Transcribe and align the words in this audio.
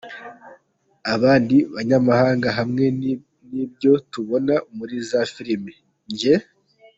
abandi 1.13 1.55
banyamahanga 1.75 2.49
hamwe 2.57 2.85
n’ibyo 3.51 3.93
tubona 4.11 4.55
muri 4.75 4.95
za 5.09 5.21
filimi, 5.33 5.73
njye 6.11 6.35